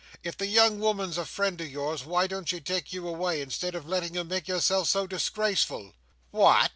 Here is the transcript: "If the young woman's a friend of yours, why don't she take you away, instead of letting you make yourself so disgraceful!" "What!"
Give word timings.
"If 0.23 0.35
the 0.35 0.47
young 0.47 0.79
woman's 0.79 1.19
a 1.19 1.25
friend 1.25 1.61
of 1.61 1.69
yours, 1.69 2.05
why 2.07 2.25
don't 2.25 2.49
she 2.49 2.59
take 2.59 2.91
you 2.91 3.07
away, 3.07 3.39
instead 3.39 3.75
of 3.75 3.87
letting 3.87 4.15
you 4.15 4.23
make 4.23 4.47
yourself 4.47 4.87
so 4.89 5.05
disgraceful!" 5.05 5.93
"What!" 6.31 6.69